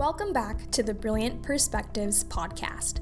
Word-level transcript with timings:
Welcome 0.00 0.32
back 0.32 0.70
to 0.70 0.82
the 0.82 0.94
Brilliant 0.94 1.42
Perspectives 1.42 2.24
podcast. 2.24 3.00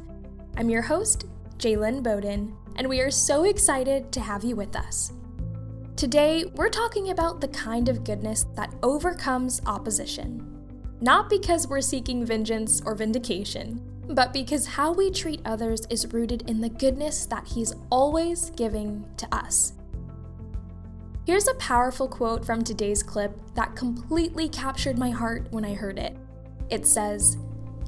I'm 0.56 0.68
your 0.68 0.82
host, 0.82 1.26
Jalen 1.56 2.02
Bowden, 2.02 2.56
and 2.74 2.88
we 2.88 3.00
are 3.00 3.08
so 3.08 3.44
excited 3.44 4.10
to 4.10 4.20
have 4.20 4.42
you 4.42 4.56
with 4.56 4.74
us. 4.74 5.12
Today, 5.94 6.46
we're 6.56 6.68
talking 6.68 7.10
about 7.10 7.40
the 7.40 7.46
kind 7.46 7.88
of 7.88 8.02
goodness 8.02 8.46
that 8.56 8.74
overcomes 8.82 9.62
opposition. 9.64 10.44
Not 11.00 11.30
because 11.30 11.68
we're 11.68 11.82
seeking 11.82 12.26
vengeance 12.26 12.82
or 12.84 12.96
vindication, 12.96 13.80
but 14.08 14.32
because 14.32 14.66
how 14.66 14.92
we 14.92 15.12
treat 15.12 15.40
others 15.44 15.86
is 15.90 16.12
rooted 16.12 16.50
in 16.50 16.60
the 16.60 16.68
goodness 16.68 17.26
that 17.26 17.46
He's 17.46 17.74
always 17.92 18.50
giving 18.50 19.06
to 19.18 19.32
us. 19.32 19.74
Here's 21.26 21.46
a 21.46 21.54
powerful 21.54 22.08
quote 22.08 22.44
from 22.44 22.64
today's 22.64 23.04
clip 23.04 23.38
that 23.54 23.76
completely 23.76 24.48
captured 24.48 24.98
my 24.98 25.10
heart 25.10 25.46
when 25.52 25.64
I 25.64 25.74
heard 25.74 26.00
it. 26.00 26.16
It 26.70 26.86
says, 26.86 27.38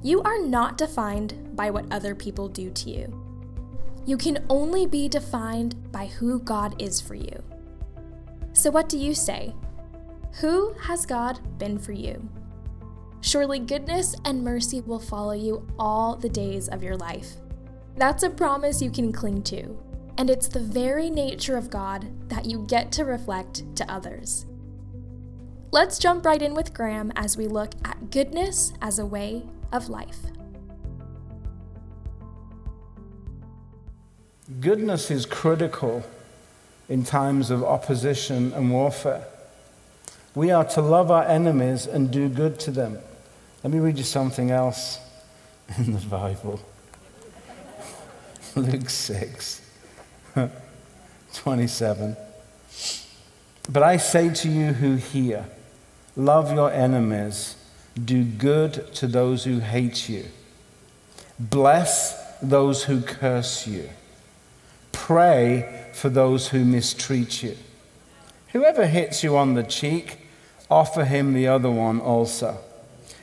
You 0.03 0.23
are 0.23 0.41
not 0.41 0.79
defined 0.79 1.57
by 1.57 1.71
what 1.71 1.91
other 1.91 2.15
people 2.15 2.49
do 2.49 2.71
to 2.71 2.91
you. 2.91 3.21
You 4.07 4.17
can 4.17 4.45
only 4.49 4.87
be 4.87 5.09
defined 5.09 5.93
by 5.93 6.07
who 6.07 6.41
God 6.41 6.81
is 6.81 7.01
for 7.01 7.15
you. 7.15 7.43
So, 8.53 8.71
what 8.71 8.89
do 8.89 8.99
you 8.99 9.15
say? 9.15 9.55
Who 10.41 10.73
has 10.81 11.07
God 11.07 11.59
been 11.59 11.79
for 11.79 11.93
you? 11.93 12.29
Surely 13.21 13.59
goodness 13.59 14.15
and 14.25 14.43
mercy 14.43 14.81
will 14.81 14.99
follow 14.99 15.33
you 15.33 15.67
all 15.79 16.17
the 16.17 16.29
days 16.29 16.69
of 16.69 16.83
your 16.83 16.97
life. 16.97 17.35
That's 17.97 18.23
a 18.23 18.31
promise 18.31 18.81
you 18.81 18.91
can 18.91 19.13
cling 19.13 19.43
to, 19.45 19.79
and 20.17 20.31
it's 20.31 20.49
the 20.49 20.61
very 20.61 21.11
nature 21.11 21.57
of 21.57 21.69
God 21.69 22.09
that 22.31 22.47
you 22.47 22.65
get 22.67 22.91
to 22.93 23.05
reflect 23.05 23.77
to 23.77 23.93
others. 23.93 24.47
Let's 25.73 26.01
jump 26.01 26.27
right 26.27 26.43
in 26.43 26.55
with 26.55 26.75
Graham 26.75 27.13
as 27.15 27.37
we 27.37 27.47
look 27.47 27.75
at 27.85 28.11
goodness 28.11 28.73
as 28.83 28.99
a 28.99 29.07
way 29.07 29.45
of 29.71 29.89
life. 29.89 30.19
Goodness 34.59 35.13
is 35.13 35.27
critical 35.27 36.03
in 36.89 37.05
times 37.05 37.53
of 37.53 37.63
opposition 37.63 38.53
and 38.53 38.73
warfare. 38.73 39.23
We 40.35 40.51
are 40.51 40.65
to 40.71 40.81
love 40.81 41.09
our 41.09 41.23
enemies 41.23 41.87
and 41.87 42.11
do 42.11 42.29
good 42.29 42.59
to 42.61 42.73
them. 42.73 42.99
Let 43.63 43.73
me 43.73 43.79
read 43.79 43.97
you 43.97 44.03
something 44.03 44.51
else 44.51 44.99
in 45.79 45.93
the 45.93 46.01
Bible. 46.01 46.61
Luke 48.57 48.91
6, 48.91 49.63
27. 51.35 52.17
But 53.69 53.85
I 53.85 53.99
say 53.99 54.35
to 54.35 54.49
you 54.49 54.73
who 54.73 54.97
hear, 54.97 55.47
love 56.21 56.53
your 56.53 56.71
enemies, 56.71 57.57
do 58.03 58.23
good 58.25 58.93
to 58.95 59.07
those 59.07 59.45
who 59.45 59.59
hate 59.61 60.09
you, 60.09 60.27
bless 61.39 62.37
those 62.43 62.85
who 62.85 63.01
curse 63.01 63.67
you, 63.67 63.89
pray 64.93 65.89
for 65.93 66.09
those 66.11 66.49
who 66.49 66.65
mistreat 66.65 67.43
you. 67.43 67.57
Whoever 68.53 68.87
hits 68.87 69.23
you 69.25 69.37
on 69.37 69.55
the 69.55 69.63
cheek, 69.63 70.19
offer 70.71 71.05
him 71.05 71.33
the 71.33 71.49
other 71.49 71.71
one 71.71 72.01
also. 72.01 72.59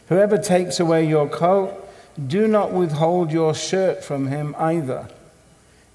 Whoever 0.10 0.38
takes 0.38 0.80
away 0.80 1.08
your 1.08 1.30
coat, 1.30 1.88
do 2.26 2.48
not 2.48 2.74
withhold 2.74 3.32
your 3.32 3.54
shirt 3.54 4.04
from 4.04 4.28
him 4.28 4.56
either. 4.58 5.08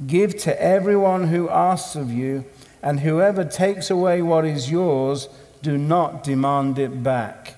Give 0.06 0.36
to 0.38 0.62
everyone 0.62 1.28
who 1.28 1.48
asks 1.48 1.96
of 1.96 2.12
you, 2.12 2.44
and 2.82 3.00
whoever 3.00 3.44
takes 3.44 3.90
away 3.90 4.22
what 4.22 4.44
is 4.44 4.70
yours, 4.70 5.28
do 5.62 5.78
not 5.78 6.24
demand 6.24 6.78
it 6.78 7.02
back. 7.02 7.54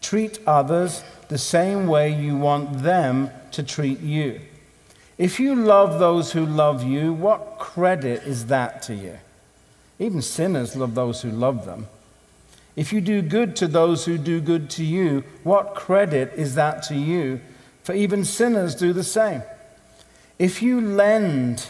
Treat 0.00 0.40
others 0.46 1.02
the 1.28 1.38
same 1.38 1.86
way 1.86 2.12
you 2.12 2.36
want 2.36 2.82
them 2.82 3.30
to 3.52 3.62
treat 3.62 4.00
you. 4.00 4.40
If 5.18 5.38
you 5.38 5.54
love 5.54 5.98
those 5.98 6.32
who 6.32 6.44
love 6.44 6.82
you, 6.82 7.12
what 7.12 7.58
credit 7.58 8.24
is 8.24 8.46
that 8.46 8.82
to 8.82 8.94
you? 8.94 9.18
Even 9.98 10.20
sinners 10.20 10.74
love 10.74 10.94
those 10.94 11.22
who 11.22 11.30
love 11.30 11.64
them. 11.64 11.86
If 12.74 12.92
you 12.92 13.00
do 13.00 13.22
good 13.22 13.54
to 13.56 13.68
those 13.68 14.04
who 14.04 14.18
do 14.18 14.40
good 14.40 14.70
to 14.70 14.84
you, 14.84 15.24
what 15.44 15.74
credit 15.74 16.32
is 16.34 16.54
that 16.56 16.82
to 16.84 16.96
you? 16.96 17.40
For 17.82 17.92
even 17.92 18.24
sinners 18.24 18.74
do 18.74 18.92
the 18.92 19.04
same. 19.04 19.42
If 20.38 20.62
you 20.62 20.80
lend 20.80 21.68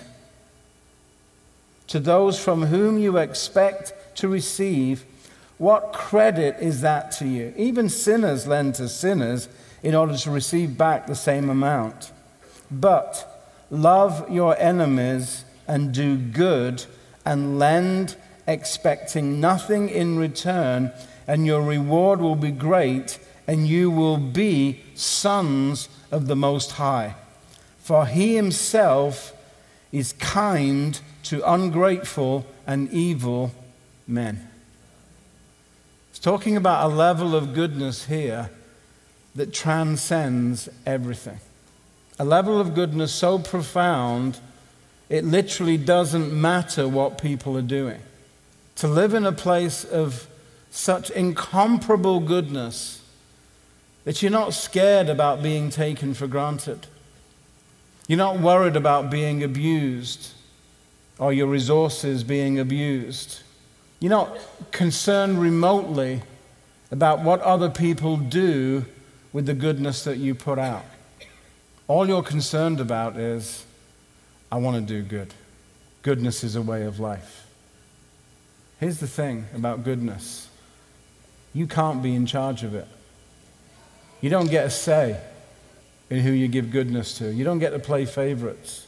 to 1.88 2.00
those 2.00 2.42
from 2.42 2.62
whom 2.66 2.98
you 2.98 3.18
expect 3.18 3.92
to 4.16 4.28
receive, 4.28 5.04
what 5.62 5.92
credit 5.92 6.56
is 6.60 6.80
that 6.80 7.12
to 7.12 7.26
you? 7.26 7.54
Even 7.56 7.88
sinners 7.88 8.46
lend 8.46 8.74
to 8.74 8.88
sinners 8.88 9.48
in 9.82 9.94
order 9.94 10.16
to 10.16 10.30
receive 10.30 10.76
back 10.76 11.06
the 11.06 11.14
same 11.14 11.48
amount. 11.48 12.12
But 12.70 13.32
Love 13.72 14.30
your 14.30 14.54
enemies 14.58 15.46
and 15.66 15.94
do 15.94 16.18
good 16.18 16.84
and 17.24 17.58
lend, 17.58 18.14
expecting 18.46 19.40
nothing 19.40 19.88
in 19.88 20.18
return, 20.18 20.92
and 21.26 21.46
your 21.46 21.62
reward 21.62 22.20
will 22.20 22.36
be 22.36 22.50
great, 22.50 23.18
and 23.46 23.66
you 23.66 23.90
will 23.90 24.18
be 24.18 24.82
sons 24.94 25.88
of 26.10 26.26
the 26.26 26.36
Most 26.36 26.72
High. 26.72 27.14
For 27.78 28.04
he 28.04 28.36
himself 28.36 29.32
is 29.90 30.12
kind 30.12 31.00
to 31.22 31.40
ungrateful 31.50 32.44
and 32.66 32.92
evil 32.92 33.52
men. 34.06 34.51
Talking 36.22 36.56
about 36.56 36.90
a 36.90 36.94
level 36.94 37.34
of 37.34 37.52
goodness 37.52 38.06
here 38.06 38.50
that 39.34 39.52
transcends 39.52 40.68
everything 40.86 41.40
a 42.18 42.24
level 42.24 42.60
of 42.60 42.74
goodness 42.74 43.12
so 43.12 43.38
profound, 43.38 44.38
it 45.08 45.24
literally 45.24 45.76
doesn't 45.76 46.32
matter 46.32 46.86
what 46.86 47.20
people 47.20 47.56
are 47.56 47.62
doing. 47.62 48.00
To 48.76 48.86
live 48.86 49.14
in 49.14 49.26
a 49.26 49.32
place 49.32 49.84
of 49.84 50.28
such 50.70 51.10
incomparable 51.10 52.20
goodness 52.20 53.02
that 54.04 54.22
you're 54.22 54.30
not 54.30 54.54
scared 54.54 55.08
about 55.08 55.42
being 55.42 55.68
taken 55.68 56.14
for 56.14 56.28
granted. 56.28 56.86
You're 58.06 58.18
not 58.18 58.38
worried 58.38 58.76
about 58.76 59.10
being 59.10 59.42
abused 59.42 60.32
or 61.18 61.32
your 61.32 61.48
resources 61.48 62.24
being 62.24 62.58
abused. 62.58 63.42
You're 64.02 64.10
not 64.10 64.36
concerned 64.72 65.40
remotely 65.40 66.22
about 66.90 67.20
what 67.20 67.40
other 67.42 67.70
people 67.70 68.16
do 68.16 68.84
with 69.32 69.46
the 69.46 69.54
goodness 69.54 70.02
that 70.02 70.16
you 70.16 70.34
put 70.34 70.58
out. 70.58 70.84
All 71.86 72.08
you're 72.08 72.24
concerned 72.24 72.80
about 72.80 73.16
is, 73.16 73.64
I 74.50 74.56
want 74.56 74.76
to 74.76 74.82
do 74.82 75.08
good. 75.08 75.32
Goodness 76.02 76.42
is 76.42 76.56
a 76.56 76.62
way 76.62 76.82
of 76.82 76.98
life. 76.98 77.46
Here's 78.80 78.98
the 78.98 79.06
thing 79.06 79.46
about 79.54 79.84
goodness 79.84 80.48
you 81.54 81.68
can't 81.68 82.02
be 82.02 82.16
in 82.16 82.26
charge 82.26 82.64
of 82.64 82.74
it. 82.74 82.88
You 84.20 84.30
don't 84.30 84.50
get 84.50 84.66
a 84.66 84.70
say 84.70 85.20
in 86.10 86.18
who 86.18 86.32
you 86.32 86.48
give 86.48 86.72
goodness 86.72 87.18
to, 87.18 87.32
you 87.32 87.44
don't 87.44 87.60
get 87.60 87.70
to 87.70 87.78
play 87.78 88.04
favorites. 88.04 88.84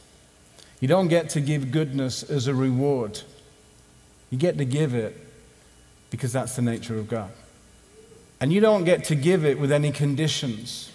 You 0.81 0.89
don't 0.89 1.07
get 1.07 1.29
to 1.29 1.39
give 1.39 1.71
goodness 1.71 2.21
as 2.21 2.47
a 2.47 2.53
reward. 2.53 3.21
You 4.35 4.39
get 4.39 4.57
to 4.57 4.65
give 4.65 4.93
it 4.93 5.15
because 6.09 6.33
that's 6.33 6.57
the 6.57 6.61
nature 6.61 6.99
of 6.99 7.07
God. 7.07 7.31
And 8.41 8.51
you 8.51 8.59
don't 8.59 8.83
get 8.83 9.05
to 9.05 9.15
give 9.15 9.45
it 9.45 9.57
with 9.57 9.71
any 9.71 9.93
conditions. 9.93 10.91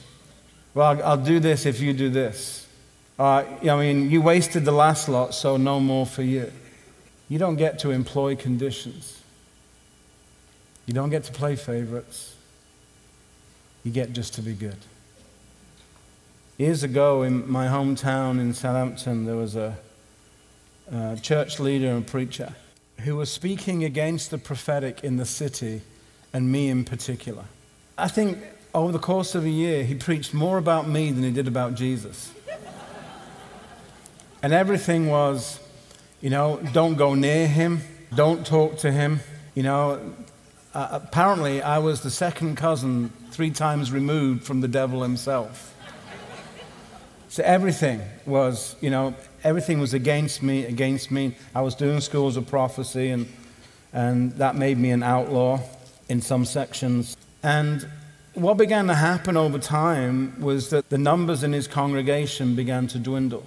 Well, 0.75 0.89
I'll, 0.89 1.03
I'll 1.03 1.17
do 1.17 1.41
this 1.41 1.65
if 1.65 1.81
you 1.81 1.95
do 1.95 2.11
this. 2.11 2.67
Uh, 3.19 3.45
I 3.63 3.77
mean, 3.77 4.11
you 4.11 4.21
wasted 4.21 4.67
the 4.67 4.73
last 4.73 5.09
lot, 5.09 5.33
so 5.33 5.57
no 5.57 5.81
more 5.81 6.05
for 6.05 6.23
you. 6.23 6.53
You 7.31 7.39
don't 7.39 7.57
get 7.57 7.79
to 7.79 7.93
employ 7.93 8.37
conditions. 8.37 9.23
You 10.85 10.93
don't 10.93 11.09
get 11.09 11.25
to 11.25 11.33
play 11.33 11.57
favorites. 11.57 12.37
You 13.85 13.91
get 13.91 14.13
just 14.13 14.35
to 14.35 14.43
be 14.43 14.53
good. 14.53 14.77
Years 16.59 16.83
ago 16.83 17.23
in 17.23 17.51
my 17.51 17.69
hometown 17.69 18.39
in 18.39 18.53
Southampton, 18.53 19.25
there 19.25 19.37
was 19.37 19.57
a, 19.57 19.79
a 20.93 21.17
church 21.23 21.59
leader 21.59 21.91
and 21.93 22.07
preacher 22.07 22.55
who 23.01 23.17
was 23.17 23.31
speaking 23.31 23.85
against 23.85 24.31
the 24.31 24.39
prophetic 24.39 25.05
in 25.05 25.17
the 25.17 25.25
city 25.25 25.83
and 26.33 26.51
me 26.51 26.69
in 26.69 26.85
particular. 26.85 27.45
I 27.99 28.09
think 28.09 28.39
over 28.75 28.93
the 28.93 28.99
course 28.99 29.35
of 29.35 29.45
a 29.45 29.51
year, 29.51 29.85
he 29.85 29.95
preached 29.95 30.33
more 30.33 30.59
about 30.59 30.89
me 30.89 31.11
than 31.11 31.23
he 31.23 31.31
did 31.31 31.49
about 31.49 31.75
Jesus. 31.75 32.33
and 34.43 34.53
everything 34.53 35.09
was, 35.09 35.61
you 36.21 36.31
know, 36.31 36.61
don't 36.73 36.97
go 36.97 37.15
near 37.15 37.47
him, 37.47 37.81
don't 38.15 38.47
talk 38.47 38.79
to 38.79 38.93
him. 38.93 39.21
You 39.55 39.65
know, 39.65 40.15
uh, 40.73 40.89
apparently, 40.93 41.63
I 41.63 41.79
was 41.79 42.03
the 42.03 42.11
second 42.11 42.57
cousin 42.57 43.13
three 43.31 43.51
times 43.51 43.91
removed 43.91 44.45
from 44.45 44.61
the 44.61 44.69
devil 44.69 45.03
himself. 45.03 45.75
so 47.29 47.43
everything 47.43 48.01
was, 48.25 48.77
you 48.81 48.91
know, 48.91 49.15
everything 49.45 49.81
was 49.81 49.95
against 49.95 50.43
me, 50.43 50.65
against 50.65 51.11
me. 51.11 51.37
I 51.55 51.63
was 51.63 51.75
doing 51.75 52.01
schools 52.01 52.37
of 52.37 52.47
prophecy, 52.47 53.11
and, 53.11 53.27
and 53.93 54.33
that 54.33 54.57
made 54.57 54.79
me 54.79 54.91
an 54.91 55.03
outlaw 55.03 55.61
in 56.09 56.21
some 56.21 56.45
sections. 56.45 57.17
And 57.43 57.89
what 58.35 58.57
began 58.57 58.87
to 58.87 58.95
happen 58.95 59.37
over 59.37 59.59
time 59.59 60.41
was 60.41 60.71
that 60.71 60.89
the 60.89 60.99
numbers 60.99 61.43
in 61.43 61.53
his 61.53 61.67
congregation 61.67 62.55
began 62.55 62.87
to 62.89 62.99
dwindle. 62.99 63.47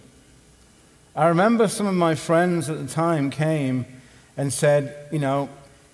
I 1.16 1.28
remember 1.28 1.68
some 1.68 1.86
of 1.86 1.94
my 1.94 2.16
friends 2.16 2.69
at 2.69 2.80
the 2.80 2.92
time 2.92 3.30
came 3.30 3.86
and 4.36 4.51
said, 4.51 5.07
you 5.12 5.19
know, 5.19 5.48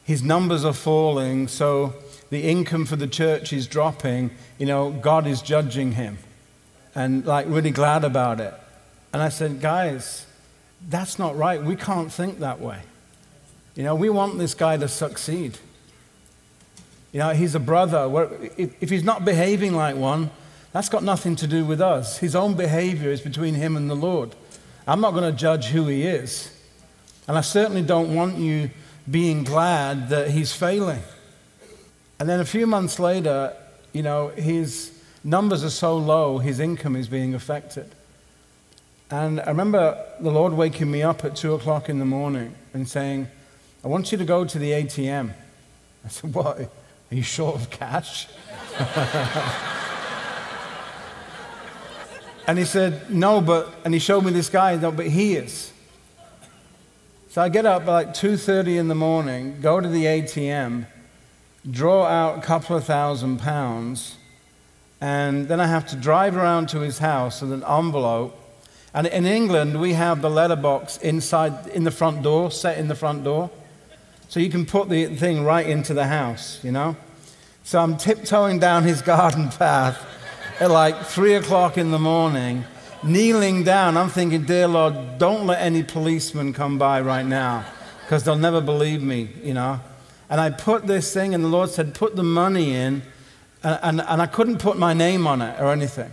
his 0.04 0.24
numbers 0.24 0.64
are 0.64 0.74
falling, 0.74 1.48
so 1.48 1.94
the 2.30 2.44
income 2.44 2.86
for 2.86 2.96
the 2.96 3.08
church 3.08 3.52
is 3.52 3.68
dropping. 3.68 4.32
You 4.58 4.66
know, 4.66 4.92
God 4.92 5.28
is 5.28 5.42
judging 5.42 5.92
him. 5.92 6.18
And 6.96 7.26
like, 7.26 7.46
really 7.48 7.72
glad 7.72 8.04
about 8.04 8.40
it. 8.40 8.54
And 9.12 9.22
I 9.22 9.30
said, 9.30 9.60
guys, 9.62 10.26
that's 10.88 11.20
not 11.20 11.36
right. 11.36 11.64
We 11.64 11.76
can't 11.76 12.12
think 12.12 12.40
that 12.40 12.60
way. 12.60 12.82
You 13.76 13.84
know, 13.84 13.96
we 13.96 14.10
want 14.10 14.38
this 14.38 14.54
guy 14.54 14.78
to 14.78 14.88
succeed. 14.88 15.58
You 17.12 17.20
know, 17.20 17.30
he's 17.30 17.56
a 17.56 17.60
brother. 17.60 18.10
If 18.58 18.90
he's 18.90 19.04
not 19.04 19.26
behaving 19.26 19.74
like 19.74 19.96
one, 19.96 20.30
that's 20.72 20.90
got 20.90 21.04
nothing 21.04 21.36
to 21.38 21.48
do 21.48 21.66
with 21.66 21.82
us. 21.82 22.18
His 22.20 22.36
own 22.36 22.54
behavior 22.54 23.10
is 23.10 23.22
between 23.22 23.56
him 23.56 23.76
and 23.76 23.90
the 23.90 23.96
Lord. 23.96 24.36
I'm 24.88 25.02
not 25.02 25.12
going 25.12 25.32
to 25.32 25.38
judge 25.38 25.68
who 25.68 25.88
he 25.88 26.04
is. 26.04 26.56
And 27.28 27.38
I 27.38 27.42
certainly 27.42 27.82
don't 27.82 28.14
want 28.14 28.38
you 28.38 28.70
being 29.10 29.44
glad 29.44 30.10
that 30.10 30.32
he's 30.32 30.54
failing. 30.54 31.02
And 32.20 32.28
then 32.28 32.40
a 32.40 32.46
few 32.46 32.68
months 32.68 33.00
later, 33.00 33.56
you 33.94 34.04
know, 34.04 34.30
his 34.30 34.92
numbers 35.24 35.64
are 35.64 35.70
so 35.70 35.98
low, 35.98 36.38
his 36.38 36.60
income 36.60 36.96
is 36.96 37.08
being 37.08 37.34
affected. 37.34 37.96
And 39.12 39.40
I 39.42 39.48
remember 39.48 40.06
the 40.20 40.30
Lord 40.30 40.54
waking 40.54 40.92
me 40.92 41.02
up 41.02 41.26
at 41.26 41.36
two 41.36 41.56
o'clock 41.56 41.90
in 41.90 41.98
the 41.98 42.06
morning 42.06 42.54
and 42.74 42.88
saying, 42.88 43.28
I 43.84 43.88
want 43.88 44.12
you 44.12 44.18
to 44.20 44.26
go 44.26 44.46
to 44.46 44.60
the 44.60 44.72
ATM. 44.72 45.32
I 46.06 46.08
said, 46.08 46.34
What? 46.34 46.60
Are 46.60 47.16
you 47.16 47.24
short 47.24 47.56
of 47.56 47.72
cash? 47.72 48.28
and 52.48 52.60
he 52.60 52.66
said, 52.66 53.10
No, 53.10 53.42
but, 53.42 53.74
and 53.84 53.94
he 53.94 54.00
showed 54.00 54.24
me 54.26 54.32
this 54.32 54.50
guy, 54.50 54.76
no, 54.76 54.92
but 54.92 55.08
he 55.08 55.36
is. 55.36 55.74
So 57.30 57.42
I 57.42 57.50
get 57.50 57.66
up 57.66 57.84
at 57.84 57.88
like 57.88 58.10
2.30 58.10 58.78
in 58.78 58.88
the 58.90 58.96
morning, 58.96 59.60
go 59.62 59.80
to 59.80 59.88
the 59.88 60.06
ATM, 60.06 60.86
draw 61.70 62.06
out 62.06 62.40
a 62.40 62.42
couple 62.42 62.76
of 62.76 62.84
thousand 62.84 63.40
pounds, 63.40 64.18
and 65.02 65.48
then 65.48 65.60
I 65.60 65.68
have 65.68 65.88
to 65.90 65.96
drive 65.96 66.36
around 66.36 66.70
to 66.70 66.80
his 66.80 67.00
house 67.00 67.42
with 67.42 67.52
an 67.52 67.64
envelope. 67.64 68.36
And 68.94 69.06
in 69.08 69.26
England, 69.26 69.80
we 69.80 69.94
have 69.94 70.22
the 70.22 70.30
letterbox 70.30 70.98
inside, 70.98 71.68
in 71.68 71.84
the 71.84 71.92
front 71.92 72.24
door, 72.24 72.50
set 72.52 72.78
in 72.78 72.88
the 72.88 72.96
front 72.96 73.24
door. 73.24 73.52
So 74.30 74.40
you 74.40 74.50
can 74.50 74.66
put 74.66 74.90
the 74.90 75.08
thing 75.16 75.44
right 75.44 75.68
into 75.68 75.94
the 75.94 76.08
house, 76.08 76.64
you 76.64 76.72
know? 76.72 76.96
So 77.64 77.80
I'm 77.80 77.98
tiptoeing 77.98 78.60
down 78.60 78.84
his 78.84 79.02
garden 79.14 79.50
path 79.50 80.04
at 80.60 80.72
like 80.72 81.06
three 81.06 81.36
o'clock 81.36 81.78
in 81.78 81.92
the 81.92 82.00
morning, 82.00 82.66
kneeling 83.04 83.64
down. 83.64 83.96
I'm 83.96 84.10
thinking, 84.10 84.44
Dear 84.44 84.68
Lord, 84.68 85.18
don't 85.18 85.46
let 85.46 85.62
any 85.62 85.84
policeman 85.84 86.54
come 86.54 86.78
by 86.78 87.02
right 87.02 87.26
now 87.26 87.66
because 88.02 88.24
they'll 88.24 88.36
never 88.36 88.62
believe 88.62 89.04
me, 89.04 89.30
you 89.44 89.54
know? 89.54 89.80
And 90.30 90.40
I 90.40 90.52
put 90.52 90.86
this 90.86 91.14
thing, 91.14 91.34
and 91.34 91.44
the 91.44 91.48
Lord 91.48 91.70
said, 91.70 91.94
Put 91.96 92.16
the 92.16 92.24
money 92.24 92.76
in. 92.76 93.02
And, 93.64 93.80
and, 93.82 94.02
and 94.02 94.22
I 94.22 94.26
couldn't 94.26 94.60
put 94.60 94.78
my 94.78 94.94
name 94.94 95.28
on 95.28 95.42
it 95.42 95.60
or 95.60 95.72
anything. 95.72 96.12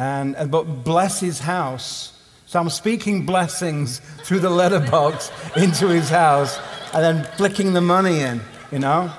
And, 0.00 0.50
but 0.50 0.84
bless 0.84 1.20
his 1.20 1.40
house 1.40 2.10
so 2.50 2.58
I'm 2.58 2.68
speaking 2.68 3.26
blessings 3.26 4.00
through 4.24 4.40
the 4.40 4.50
letterbox 4.50 5.30
into 5.56 5.86
his 5.86 6.08
house 6.08 6.58
and 6.92 7.04
then 7.04 7.24
flicking 7.36 7.74
the 7.74 7.80
money 7.80 8.18
in, 8.18 8.40
you 8.72 8.80
know? 8.80 9.12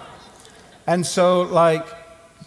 And 0.85 1.05
so, 1.05 1.43
like, 1.43 1.87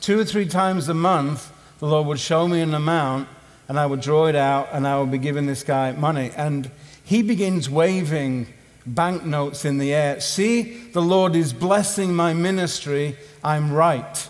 two 0.02 0.20
or 0.20 0.26
three 0.26 0.44
times 0.44 0.90
a 0.90 0.92
month, 0.92 1.50
the 1.78 1.86
Lord 1.86 2.06
would 2.08 2.20
show 2.20 2.46
me 2.46 2.60
an 2.60 2.74
amount 2.74 3.28
and 3.66 3.80
I 3.80 3.86
would 3.86 4.02
draw 4.02 4.26
it 4.26 4.36
out 4.36 4.68
and 4.72 4.86
I 4.86 5.00
would 5.00 5.10
be 5.10 5.16
giving 5.16 5.46
this 5.46 5.62
guy 5.62 5.92
money. 5.92 6.32
And 6.36 6.70
he 7.02 7.22
begins 7.22 7.70
waving 7.70 8.52
banknotes 8.84 9.64
in 9.64 9.78
the 9.78 9.94
air. 9.94 10.20
See, 10.20 10.88
the 10.88 11.00
Lord 11.00 11.34
is 11.34 11.54
blessing 11.54 12.14
my 12.14 12.34
ministry. 12.34 13.16
I'm 13.42 13.72
right. 13.72 14.28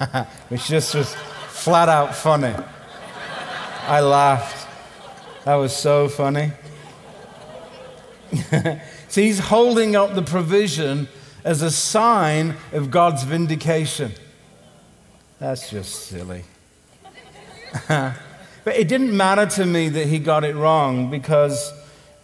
Which 0.48 0.66
just 0.66 0.92
was 0.96 1.14
flat 1.64 1.88
out 1.88 2.14
funny. 2.14 2.54
I 3.88 4.00
laughed. 4.00 4.68
That 5.46 5.54
was 5.54 5.74
so 5.74 6.08
funny. 6.10 6.52
See, 9.08 9.24
he's 9.24 9.38
holding 9.38 9.96
up 9.96 10.14
the 10.14 10.20
provision 10.20 11.08
as 11.42 11.62
a 11.62 11.70
sign 11.70 12.56
of 12.72 12.90
God's 12.90 13.22
vindication. 13.22 14.12
That's 15.38 15.70
just 15.70 16.04
silly. 16.04 16.44
but 17.88 18.14
it 18.66 18.86
didn't 18.86 19.16
matter 19.16 19.46
to 19.46 19.64
me 19.64 19.88
that 19.88 20.06
he 20.06 20.18
got 20.18 20.44
it 20.44 20.54
wrong 20.54 21.10
because 21.10 21.72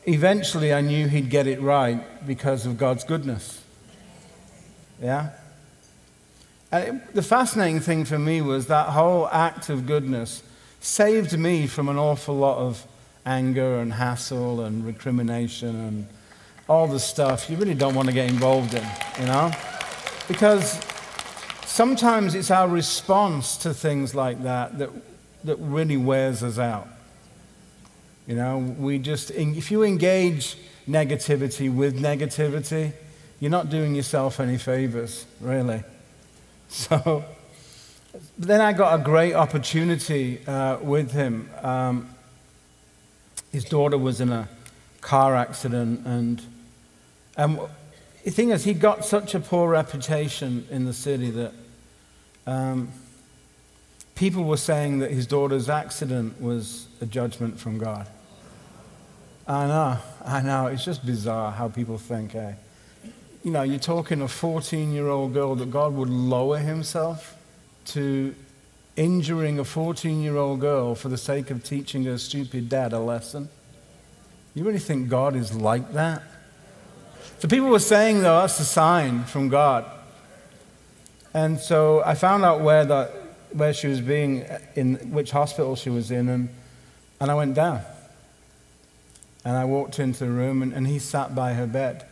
eventually 0.04 0.74
I 0.74 0.82
knew 0.82 1.08
he'd 1.08 1.30
get 1.30 1.46
it 1.46 1.62
right 1.62 2.26
because 2.26 2.66
of 2.66 2.76
God's 2.76 3.04
goodness. 3.04 3.64
Yeah? 5.02 5.30
And 6.72 6.84
it, 6.84 7.14
the 7.14 7.22
fascinating 7.22 7.80
thing 7.80 8.04
for 8.04 8.18
me 8.18 8.40
was 8.40 8.66
that 8.66 8.90
whole 8.90 9.28
act 9.28 9.68
of 9.68 9.86
goodness 9.86 10.42
saved 10.80 11.38
me 11.38 11.66
from 11.66 11.88
an 11.88 11.96
awful 11.96 12.36
lot 12.36 12.58
of 12.58 12.86
anger 13.26 13.80
and 13.80 13.92
hassle 13.92 14.64
and 14.64 14.84
recrimination 14.84 15.68
and 15.68 16.06
all 16.68 16.86
the 16.86 17.00
stuff 17.00 17.50
you 17.50 17.56
really 17.56 17.74
don't 17.74 17.94
want 17.94 18.08
to 18.08 18.14
get 18.14 18.30
involved 18.30 18.74
in, 18.74 18.86
you 19.18 19.26
know? 19.26 19.50
Because 20.28 20.80
sometimes 21.66 22.34
it's 22.34 22.50
our 22.50 22.68
response 22.68 23.56
to 23.58 23.74
things 23.74 24.14
like 24.14 24.42
that 24.44 24.78
that, 24.78 24.90
that 25.44 25.56
really 25.56 25.96
wears 25.96 26.42
us 26.42 26.58
out. 26.58 26.86
You 28.26 28.36
know, 28.36 28.58
we 28.58 28.98
just, 28.98 29.32
if 29.32 29.72
you 29.72 29.82
engage 29.82 30.56
negativity 30.88 31.72
with 31.74 32.00
negativity, 32.00 32.92
you're 33.40 33.50
not 33.50 33.70
doing 33.70 33.94
yourself 33.94 34.38
any 34.38 34.56
favors, 34.56 35.26
really. 35.40 35.82
So, 36.72 37.24
then 38.38 38.60
I 38.60 38.72
got 38.72 39.00
a 39.00 39.02
great 39.02 39.34
opportunity 39.34 40.40
uh, 40.46 40.78
with 40.78 41.10
him. 41.10 41.50
Um, 41.62 42.08
his 43.50 43.64
daughter 43.64 43.98
was 43.98 44.20
in 44.20 44.30
a 44.30 44.48
car 45.00 45.34
accident, 45.34 46.06
and, 46.06 46.40
and 47.36 47.58
the 48.24 48.30
thing 48.30 48.50
is, 48.50 48.62
he 48.62 48.72
got 48.72 49.04
such 49.04 49.34
a 49.34 49.40
poor 49.40 49.68
reputation 49.68 50.64
in 50.70 50.84
the 50.84 50.92
city 50.92 51.30
that 51.30 51.52
um, 52.46 52.90
people 54.14 54.44
were 54.44 54.56
saying 54.56 55.00
that 55.00 55.10
his 55.10 55.26
daughter's 55.26 55.68
accident 55.68 56.40
was 56.40 56.86
a 57.00 57.06
judgment 57.06 57.58
from 57.58 57.78
God. 57.78 58.06
I 59.48 59.66
know, 59.66 59.98
I 60.24 60.42
know. 60.42 60.66
It's 60.68 60.84
just 60.84 61.04
bizarre 61.04 61.50
how 61.50 61.68
people 61.68 61.98
think, 61.98 62.36
eh? 62.36 62.52
You 63.42 63.50
know, 63.52 63.62
you're 63.62 63.78
talking 63.78 64.20
a 64.20 64.28
14 64.28 64.92
year 64.92 65.08
old 65.08 65.32
girl 65.32 65.54
that 65.54 65.70
God 65.70 65.94
would 65.94 66.10
lower 66.10 66.58
himself 66.58 67.36
to 67.86 68.34
injuring 68.96 69.58
a 69.58 69.64
14 69.64 70.20
year 70.20 70.36
old 70.36 70.60
girl 70.60 70.94
for 70.94 71.08
the 71.08 71.16
sake 71.16 71.50
of 71.50 71.64
teaching 71.64 72.04
her 72.04 72.18
stupid 72.18 72.68
dad 72.68 72.92
a 72.92 72.98
lesson? 72.98 73.48
You 74.54 74.64
really 74.64 74.78
think 74.78 75.08
God 75.08 75.36
is 75.36 75.54
like 75.54 75.92
that? 75.94 76.22
So 77.38 77.48
people 77.48 77.68
were 77.68 77.78
saying, 77.78 78.20
though, 78.20 78.40
that's 78.40 78.60
a 78.60 78.64
sign 78.64 79.24
from 79.24 79.48
God. 79.48 79.90
And 81.32 81.58
so 81.58 82.02
I 82.04 82.14
found 82.14 82.44
out 82.44 82.60
where, 82.60 82.84
the, 82.84 83.10
where 83.52 83.72
she 83.72 83.86
was 83.86 84.02
being, 84.02 84.44
in 84.74 84.96
which 85.12 85.30
hospital 85.30 85.76
she 85.76 85.88
was 85.88 86.10
in, 86.10 86.28
and, 86.28 86.48
and 87.20 87.30
I 87.30 87.34
went 87.34 87.54
down. 87.54 87.80
And 89.44 89.56
I 89.56 89.64
walked 89.64 89.98
into 89.98 90.26
the 90.26 90.30
room, 90.30 90.60
and, 90.60 90.74
and 90.74 90.86
he 90.86 90.98
sat 90.98 91.34
by 91.34 91.54
her 91.54 91.66
bed. 91.66 92.04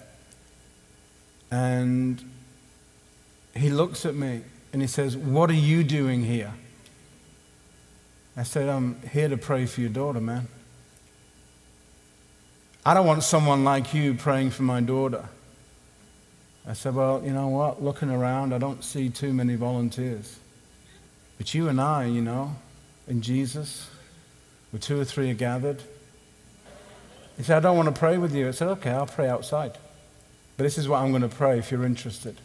And 1.51 2.23
he 3.55 3.71
looks 3.71 4.05
at 4.05 4.15
me 4.15 4.43
and 4.73 4.83
he 4.83 4.89
says, 4.89 5.17
What 5.17 5.51
are 5.51 5.55
you 5.55 5.85
doing 5.85 6.25
here? 6.25 6.53
I 8.37 8.43
said, 8.43 8.69
I'm 8.69 9.01
here 9.03 9.29
to 9.29 9.37
pray 9.37 9.67
for 9.67 9.81
your 9.81 9.91
daughter, 9.91 10.21
man. 10.21 10.47
I 12.87 12.95
don't 12.95 13.07
want 13.07 13.23
someone 13.23 13.65
like 13.65 13.93
you 13.93 14.15
praying 14.15 14.51
for 14.51 14.63
my 14.63 14.81
daughter. 14.81 15.29
I 16.67 16.75
said, 16.75 16.95
Well, 16.95 17.23
you 17.25 17.33
know 17.33 17.49
what? 17.49 17.83
Looking 17.83 18.11
around, 18.11 18.55
I 18.55 18.59
don't 18.59 18.85
see 18.85 19.09
too 19.09 19.33
many 19.33 19.57
volunteers. 19.57 20.39
But 21.39 21.55
you 21.55 21.69
and 21.69 21.81
I, 21.81 22.05
you 22.07 22.21
know, 22.21 22.57
in 23.07 23.23
Jesus, 23.23 23.89
where 24.71 24.81
two 24.81 25.01
or 25.01 25.05
three 25.05 25.31
are 25.31 25.35
gathered. 25.35 25.83
He 27.37 27.43
said, 27.43 27.59
I 27.59 27.61
don't 27.61 27.77
want 27.77 27.95
to 27.95 27.99
pray 27.99 28.19
with 28.19 28.35
you. 28.35 28.49
I 28.49 28.51
said, 28.51 28.69
Okay, 28.69 28.91
I'll 28.91 29.07
pray 29.07 29.29
outside. 29.29 29.79
But 30.59 30.65
this 30.65 30.77
is 30.77 30.87
what 30.87 30.99
I'm 30.99 31.11
going 31.11 31.23
to 31.23 31.29
pray 31.29 31.59
if 31.59 31.71
you're 31.71 31.87
interested. 31.87 32.37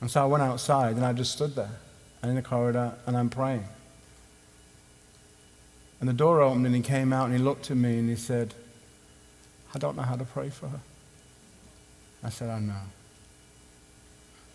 And 0.00 0.08
so 0.08 0.22
I 0.22 0.26
went 0.26 0.44
outside 0.44 0.94
and 0.94 1.04
I 1.04 1.12
just 1.12 1.32
stood 1.32 1.56
there 1.56 1.72
and 2.22 2.30
in 2.30 2.36
the 2.36 2.42
corridor 2.42 2.94
and 3.06 3.16
I'm 3.16 3.30
praying. 3.30 3.64
And 5.98 6.08
the 6.08 6.12
door 6.12 6.40
opened 6.40 6.66
and 6.66 6.76
he 6.76 6.82
came 6.82 7.12
out 7.12 7.24
and 7.24 7.36
he 7.36 7.42
looked 7.42 7.72
at 7.72 7.76
me 7.76 7.98
and 7.98 8.08
he 8.08 8.14
said, 8.14 8.54
I 9.74 9.78
don't 9.78 9.96
know 9.96 10.04
how 10.04 10.14
to 10.14 10.24
pray 10.24 10.50
for 10.50 10.68
her. 10.68 10.80
I 12.22 12.30
said, 12.30 12.50
I 12.50 12.60
know. 12.60 12.74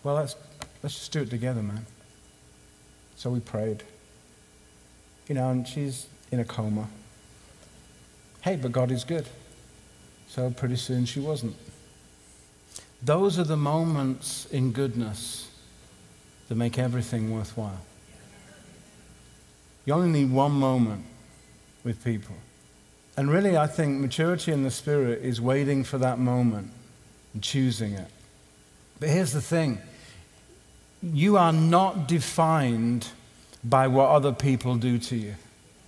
Well, 0.02 0.14
let's, 0.14 0.36
Let's 0.82 0.96
just 0.96 1.12
do 1.12 1.22
it 1.22 1.30
together, 1.30 1.62
man. 1.62 1.86
So 3.14 3.30
we 3.30 3.38
prayed. 3.38 3.84
You 5.28 5.36
know, 5.36 5.50
and 5.50 5.66
she's 5.66 6.06
in 6.32 6.40
a 6.40 6.44
coma. 6.44 6.88
Hey, 8.40 8.56
but 8.56 8.72
God 8.72 8.90
is 8.90 9.04
good. 9.04 9.26
So 10.28 10.50
pretty 10.50 10.76
soon 10.76 11.04
she 11.04 11.20
wasn't. 11.20 11.54
Those 13.04 13.38
are 13.38 13.44
the 13.44 13.56
moments 13.56 14.46
in 14.46 14.72
goodness 14.72 15.50
that 16.48 16.54
make 16.54 16.78
everything 16.78 17.34
worthwhile. 17.34 17.80
You 19.84 19.94
only 19.94 20.20
need 20.20 20.30
one 20.30 20.52
moment 20.52 21.04
with 21.82 22.04
people. 22.04 22.36
And 23.16 23.30
really, 23.30 23.56
I 23.56 23.66
think 23.66 24.00
maturity 24.00 24.52
in 24.52 24.62
the 24.62 24.70
Spirit 24.70 25.22
is 25.22 25.40
waiting 25.40 25.84
for 25.84 25.98
that 25.98 26.18
moment 26.18 26.70
and 27.34 27.42
choosing 27.42 27.92
it. 27.92 28.08
But 29.00 29.08
here's 29.08 29.32
the 29.32 29.40
thing 29.40 29.78
you 31.02 31.36
are 31.36 31.52
not 31.52 32.06
defined 32.06 33.08
by 33.64 33.88
what 33.88 34.10
other 34.10 34.32
people 34.32 34.76
do 34.76 34.98
to 34.98 35.16
you. 35.16 35.34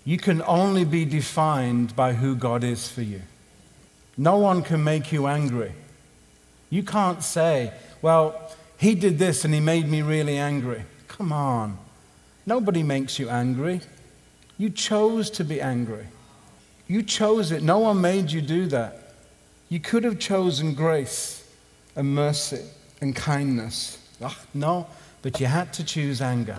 You 0.04 0.18
can 0.18 0.42
only 0.42 0.84
be 0.84 1.04
defined 1.04 1.94
by 1.94 2.14
who 2.14 2.34
God 2.34 2.64
is 2.64 2.88
for 2.90 3.02
you. 3.02 3.22
No 4.16 4.38
one 4.38 4.62
can 4.62 4.82
make 4.82 5.12
you 5.12 5.26
angry. 5.26 5.72
You 6.74 6.82
can't 6.82 7.22
say, 7.22 7.72
well, 8.02 8.50
he 8.78 8.96
did 8.96 9.16
this 9.16 9.44
and 9.44 9.54
he 9.54 9.60
made 9.60 9.88
me 9.88 10.02
really 10.02 10.36
angry. 10.36 10.82
Come 11.06 11.32
on. 11.32 11.78
Nobody 12.46 12.82
makes 12.82 13.16
you 13.16 13.30
angry. 13.30 13.80
You 14.58 14.70
chose 14.70 15.30
to 15.30 15.44
be 15.44 15.60
angry. 15.60 16.08
You 16.88 17.04
chose 17.04 17.52
it. 17.52 17.62
No 17.62 17.78
one 17.78 18.00
made 18.00 18.32
you 18.32 18.40
do 18.42 18.66
that. 18.66 19.14
You 19.68 19.78
could 19.78 20.02
have 20.02 20.18
chosen 20.18 20.74
grace 20.74 21.48
and 21.94 22.12
mercy 22.12 22.64
and 23.00 23.14
kindness. 23.14 24.04
Oh, 24.20 24.36
no, 24.52 24.88
but 25.22 25.38
you 25.38 25.46
had 25.46 25.72
to 25.74 25.84
choose 25.84 26.20
anger. 26.20 26.58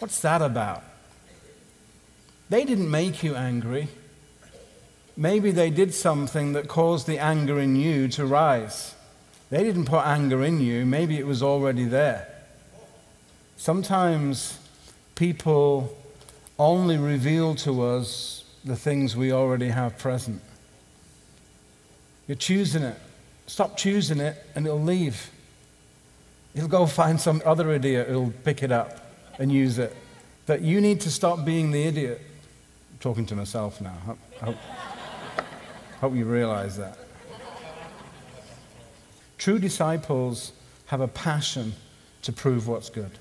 What's 0.00 0.20
that 0.22 0.42
about? 0.42 0.82
They 2.48 2.64
didn't 2.64 2.90
make 2.90 3.22
you 3.22 3.36
angry. 3.36 3.86
Maybe 5.16 5.52
they 5.52 5.70
did 5.70 5.94
something 5.94 6.52
that 6.54 6.66
caused 6.66 7.06
the 7.06 7.20
anger 7.20 7.60
in 7.60 7.76
you 7.76 8.08
to 8.08 8.26
rise. 8.26 8.96
They 9.50 9.64
didn't 9.64 9.86
put 9.86 10.06
anger 10.06 10.44
in 10.44 10.60
you, 10.60 10.86
maybe 10.86 11.18
it 11.18 11.26
was 11.26 11.42
already 11.42 11.84
there. 11.84 12.28
Sometimes 13.56 14.58
people 15.16 15.94
only 16.58 16.96
reveal 16.96 17.54
to 17.56 17.82
us 17.82 18.44
the 18.64 18.76
things 18.76 19.16
we 19.16 19.32
already 19.32 19.68
have 19.68 19.98
present. 19.98 20.40
You're 22.28 22.36
choosing 22.36 22.82
it. 22.82 22.96
Stop 23.46 23.76
choosing 23.76 24.20
it 24.20 24.36
and 24.54 24.66
it'll 24.66 24.80
leave. 24.80 25.30
He'll 26.54 26.68
go 26.68 26.86
find 26.86 27.20
some 27.20 27.42
other 27.44 27.72
idiot 27.72 28.08
who'll 28.08 28.32
pick 28.44 28.62
it 28.62 28.70
up 28.70 29.12
and 29.38 29.50
use 29.50 29.78
it. 29.78 29.96
That 30.46 30.62
you 30.62 30.80
need 30.80 31.00
to 31.02 31.10
stop 31.10 31.44
being 31.44 31.70
the 31.70 31.82
idiot. 31.82 32.20
I'm 32.92 32.98
talking 32.98 33.26
to 33.26 33.34
myself 33.34 33.80
now. 33.80 33.96
I 34.40 34.44
hope, 34.44 34.56
hope 36.00 36.14
you 36.14 36.24
realize 36.24 36.76
that. 36.76 36.96
True 39.40 39.58
disciples 39.58 40.52
have 40.88 41.00
a 41.00 41.08
passion 41.08 41.72
to 42.20 42.30
prove 42.30 42.68
what's 42.68 42.90
good. 42.90 43.12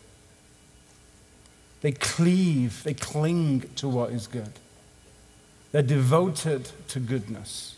They 1.79 1.93
cleave, 1.93 2.83
they 2.83 2.93
cling 2.93 3.61
to 3.77 3.88
what 3.88 4.11
is 4.11 4.27
good. 4.27 4.51
They're 5.71 5.81
devoted 5.81 6.71
to 6.89 6.99
goodness 6.99 7.77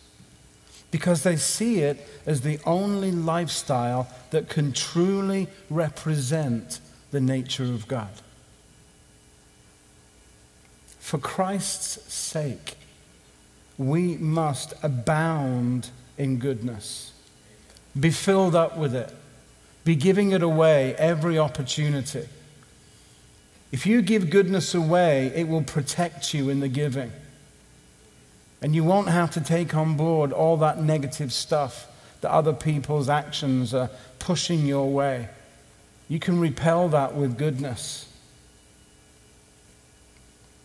because 0.90 1.22
they 1.22 1.36
see 1.36 1.82
it 1.82 2.04
as 2.26 2.42
the 2.42 2.60
only 2.66 3.12
lifestyle 3.12 4.08
that 4.32 4.50
can 4.50 4.74
truly 4.74 5.48
represent 5.70 6.80
the 7.12 7.22
nature 7.22 7.66
of 7.66 7.88
God. 7.88 8.10
For 11.00 11.20
Christ's 11.20 12.12
sake, 12.12 12.74
we 13.78 14.18
must 14.18 14.74
abound 14.82 15.92
in 16.18 16.40
goodness, 16.40 17.11
be 18.00 18.12
filled 18.12 18.56
up 18.56 18.78
with 18.78 18.96
it, 18.96 19.14
be 19.84 19.96
giving 19.96 20.32
it 20.32 20.42
away 20.42 20.96
every 20.96 21.38
opportunity. 21.38 22.28
If 23.72 23.86
you 23.86 24.02
give 24.02 24.30
goodness 24.30 24.74
away, 24.74 25.32
it 25.36 25.48
will 25.48 25.64
protect 25.64 26.34
you 26.34 26.50
in 26.50 26.60
the 26.60 26.68
giving. 26.68 27.12
And 28.62 28.76
you 28.76 28.84
won't 28.84 29.08
have 29.10 29.32
to 29.32 29.42
take 29.42 29.74
on 29.74 29.96
board 29.96 30.32
all 30.32 30.58
that 30.58 30.82
negative 30.82 31.34
stuff 31.34 31.88
that 32.22 32.32
other 32.32 32.54
people's 32.54 33.10
actions 33.10 33.74
are 33.74 33.90
pushing 34.20 34.68
your 34.68 34.90
way. 34.90 35.30
You 36.08 36.20
can 36.20 36.40
repel 36.40 36.90
that 36.90 37.16
with 37.16 37.38
goodness. 37.38 38.08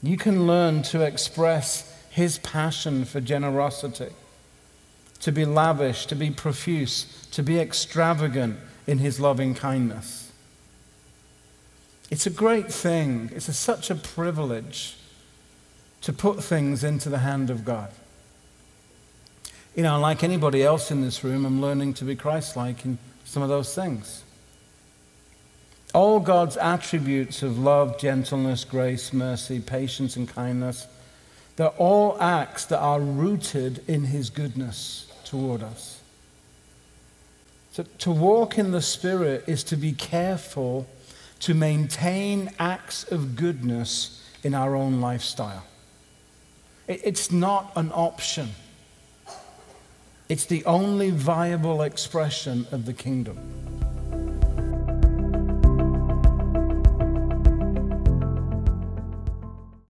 You 0.03 0.17
can 0.17 0.47
learn 0.47 0.83
to 0.85 1.03
express 1.03 1.93
his 2.11 2.39
passion 2.39 3.05
for 3.05 3.21
generosity, 3.21 4.09
to 5.21 5.33
be 5.33 5.45
lavish, 5.45 6.07
to 6.07 6.15
be 6.15 6.31
profuse, 6.31 7.27
to 7.33 7.43
be 7.43 7.59
extravagant 7.59 8.59
in 8.87 8.99
his 8.99 9.19
loving 9.19 9.55
kindness. 9.55 10.33
It's 12.11 12.27
a 12.27 12.31
great 12.31 12.73
thing. 12.73 13.31
It's 13.35 13.49
a, 13.49 13.53
such 13.53 13.91
a 13.91 13.95
privilege 13.95 14.97
to 16.03 16.13
put 16.13 16.43
things 16.43 16.85
into 16.85 17.09
the 17.09 17.19
hand 17.19 17.51
of 17.51 17.65
God. 17.65 17.91
You 19.75 19.83
know, 19.83 19.99
like 19.99 20.23
anybody 20.23 20.63
else 20.63 20.91
in 20.91 21.03
this 21.03 21.25
room, 21.25 21.45
I'm 21.45 21.61
learning 21.61 21.95
to 21.95 22.05
be 22.05 22.17
Christ 22.17 22.57
like 22.57 22.85
in 22.85 22.99
some 23.25 23.43
of 23.43 23.49
those 23.49 23.75
things. 23.75 24.23
All 25.93 26.21
God's 26.21 26.57
attributes 26.57 27.43
of 27.43 27.59
love, 27.59 27.99
gentleness, 27.99 28.65
grace, 28.65 29.13
mercy, 29.13 29.61
patience, 29.61 30.17
and 30.17 30.29
kindness, 30.29 30.87
they're 31.57 31.69
all 31.69 32.21
acts 32.21 32.67
that 32.67 32.79
are 32.79 33.01
rooted 33.01 33.83
in 33.89 34.05
His 34.05 34.31
goodness 34.31 35.11
toward 35.25 35.63
us. 35.63 36.01
So 37.73 37.85
to 37.99 38.11
walk 38.11 38.59
in 38.59 38.71
the 38.71 38.83
Spirit 38.83 39.45
is 39.47 39.65
to 39.65 39.77
be 39.77 39.93
careful 39.93 40.87
to 41.41 41.55
maintain 41.55 42.51
acts 42.59 43.11
of 43.11 43.37
goodness 43.37 44.23
in 44.43 44.55
our 44.55 44.75
own 44.75 45.01
lifestyle. 45.01 45.65
It's 46.89 47.33
not 47.33 47.73
an 47.77 47.91
option. 47.93 48.51
It's 50.29 50.47
the 50.47 50.65
only 50.65 51.11
viable 51.11 51.83
expression 51.83 52.67
of 52.71 52.87
the 52.87 52.93
kingdom. 52.93 53.39